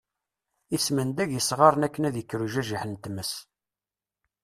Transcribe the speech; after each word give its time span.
Ismendaga 0.77 1.37
isɣaren 1.39 1.85
akken 1.87 2.07
ad 2.09 2.15
ikker 2.21 2.39
ujajiḥ 2.45 2.83
n 2.85 2.93
tmes. 3.03 3.33